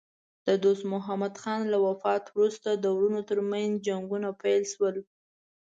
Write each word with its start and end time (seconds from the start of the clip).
د 0.47 0.49
دوست 0.63 0.83
محمد 0.93 1.33
خان 1.41 1.61
له 1.73 1.77
وفات 1.87 2.23
وروسته 2.35 2.69
د 2.73 2.85
وروڼو 2.97 3.21
ترمنځ 3.29 3.71
جنګونه 3.87 4.29
پیل 4.41 4.63
شول. 4.73 4.95